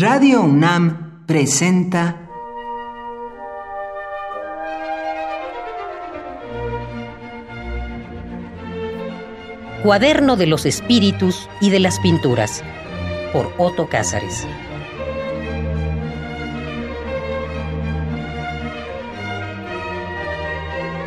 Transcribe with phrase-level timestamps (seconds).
[0.00, 2.16] Radio UNAM presenta
[9.82, 12.64] Cuaderno de los Espíritus y de las Pinturas
[13.34, 14.46] por Otto Cázares.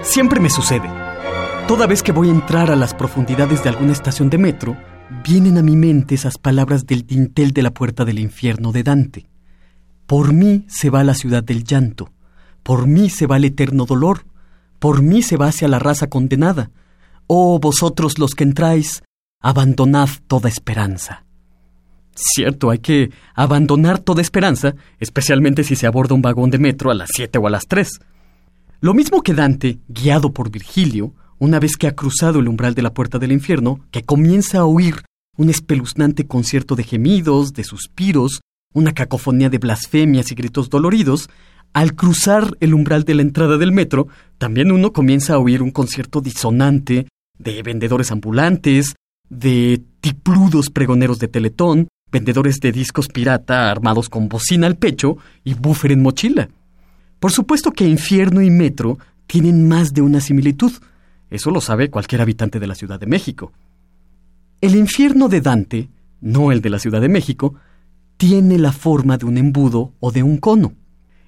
[0.04, 0.88] Siempre me sucede.
[1.68, 4.78] Toda vez que voy a entrar a las profundidades de alguna estación de metro,
[5.22, 9.28] vienen a mi mente esas palabras del dintel de la puerta del infierno de Dante.
[10.08, 12.12] Por mí se va la ciudad del llanto,
[12.64, 14.26] por mí se va el eterno dolor,
[14.80, 16.72] por mí se va hacia la raza condenada.
[17.28, 19.04] Oh vosotros los que entráis,
[19.42, 21.26] abandonad toda esperanza.
[22.16, 26.94] Cierto, hay que abandonar toda esperanza, especialmente si se aborda un vagón de metro a
[26.94, 28.00] las siete o a las tres.
[28.82, 32.82] Lo mismo que Dante, guiado por Virgilio, una vez que ha cruzado el umbral de
[32.82, 35.04] la puerta del infierno, que comienza a oír
[35.36, 38.40] un espeluznante concierto de gemidos, de suspiros,
[38.74, 41.30] una cacofonía de blasfemias y gritos doloridos,
[41.74, 45.72] al cruzar el umbral de la entrada del metro, también uno comienza a oír un
[45.72, 48.96] concierto disonante de vendedores ambulantes,
[49.30, 55.56] de tipludos pregoneros de teletón, vendedores de discos pirata armados con bocina al pecho y
[55.56, 56.48] búfer en mochila.
[57.20, 58.98] Por supuesto que infierno y metro
[59.28, 60.72] tienen más de una similitud.
[61.34, 63.52] Eso lo sabe cualquier habitante de la Ciudad de México.
[64.62, 65.90] El infierno de Dante,
[66.22, 67.56] no el de la Ciudad de México,
[68.18, 70.74] tiene la forma de un embudo o de un cono.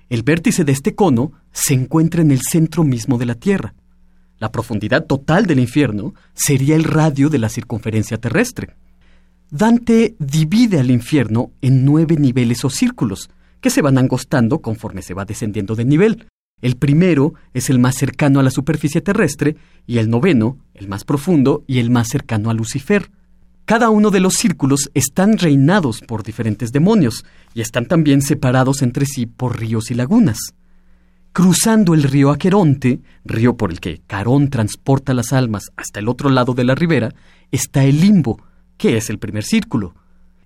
[0.07, 3.73] El vértice de este cono se encuentra en el centro mismo de la Tierra.
[4.37, 8.75] La profundidad total del infierno sería el radio de la circunferencia terrestre.
[9.49, 15.15] Dante divide al infierno en nueve niveles o círculos, que se van angostando conforme se
[15.15, 16.27] va descendiendo de nivel.
[16.61, 21.03] El primero es el más cercano a la superficie terrestre y el noveno, el más
[21.03, 23.11] profundo y el más cercano a Lucifer.
[23.65, 29.05] Cada uno de los círculos están reinados por diferentes demonios y están también separados entre
[29.05, 30.37] sí por ríos y lagunas.
[31.33, 36.29] Cruzando el río Aqueronte, río por el que Carón transporta las almas hasta el otro
[36.29, 37.13] lado de la ribera,
[37.51, 38.41] está el limbo,
[38.77, 39.93] que es el primer círculo.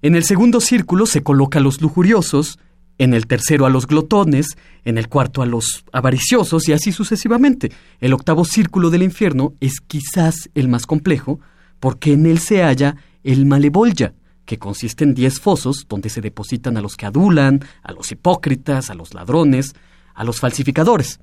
[0.02, 2.58] En el segundo círculo se coloca a los lujuriosos,
[3.00, 7.72] en el tercero a los glotones, en el cuarto a los avariciosos y así sucesivamente.
[8.00, 11.40] El octavo círculo del infierno es quizás el más complejo,
[11.80, 14.14] porque en él se halla el malevolya,
[14.46, 18.90] que consiste en diez fosos donde se depositan a los que adulan, a los hipócritas,
[18.90, 19.76] a los ladrones,
[20.14, 21.20] a los falsificadores.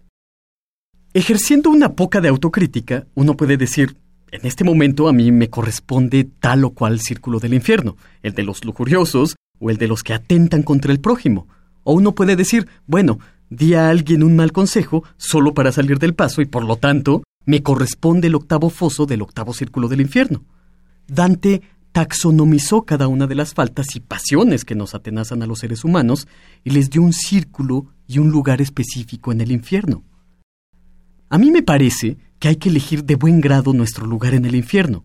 [1.13, 3.97] Ejerciendo una poca de autocrítica, uno puede decir,
[4.31, 8.43] en este momento a mí me corresponde tal o cual círculo del infierno, el de
[8.43, 11.49] los lujuriosos o el de los que atentan contra el prójimo.
[11.89, 16.17] O uno puede decir, bueno, di a alguien un mal consejo solo para salir del
[16.17, 20.43] paso y por lo tanto me corresponde el octavo foso del octavo círculo del infierno.
[21.07, 25.85] Dante taxonomizó cada una de las faltas y pasiones que nos atenazan a los seres
[25.85, 26.27] humanos
[26.65, 30.03] y les dio un círculo y un lugar específico en el infierno.
[31.29, 34.57] A mí me parece que hay que elegir de buen grado nuestro lugar en el
[34.57, 35.05] infierno.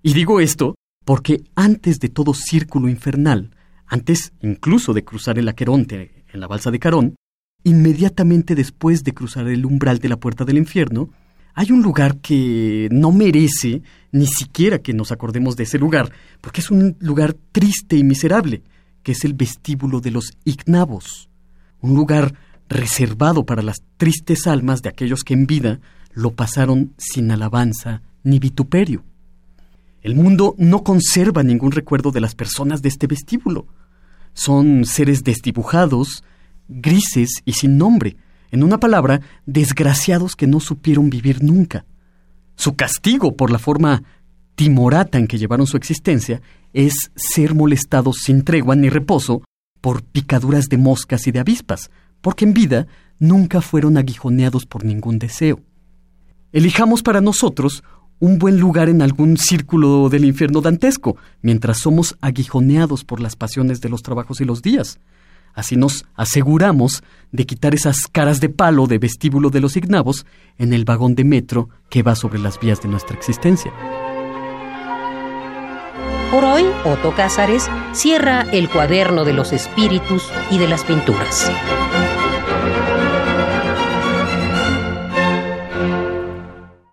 [0.00, 3.50] Y digo esto porque antes de todo círculo infernal,
[3.88, 7.16] antes incluso de cruzar el Aqueronte en la balsa de Carón,
[7.64, 11.10] inmediatamente después de cruzar el umbral de la puerta del infierno,
[11.54, 13.82] hay un lugar que no merece
[14.12, 18.62] ni siquiera que nos acordemos de ese lugar, porque es un lugar triste y miserable,
[19.02, 21.28] que es el vestíbulo de los ignavos,
[21.80, 22.34] un lugar
[22.68, 25.80] reservado para las tristes almas de aquellos que en vida
[26.12, 29.04] lo pasaron sin alabanza ni vituperio.
[30.02, 33.66] El mundo no conserva ningún recuerdo de las personas de este vestíbulo.
[34.32, 36.24] Son seres desdibujados,
[36.68, 38.16] grises y sin nombre,
[38.50, 41.84] en una palabra, desgraciados que no supieron vivir nunca.
[42.56, 44.02] Su castigo por la forma
[44.54, 46.42] timorata en que llevaron su existencia
[46.72, 49.42] es ser molestados sin tregua ni reposo
[49.80, 52.86] por picaduras de moscas y de avispas, porque en vida
[53.18, 55.60] nunca fueron aguijoneados por ningún deseo.
[56.52, 57.82] Elijamos para nosotros
[58.20, 63.80] un buen lugar en algún círculo del infierno dantesco, mientras somos aguijoneados por las pasiones
[63.80, 65.00] de los trabajos y los días.
[65.54, 67.02] Así nos aseguramos
[67.32, 70.26] de quitar esas caras de palo de vestíbulo de los ignavos
[70.58, 73.72] en el vagón de metro que va sobre las vías de nuestra existencia.
[76.30, 81.50] Por hoy, Otto Cázares cierra el cuaderno de los espíritus y de las pinturas.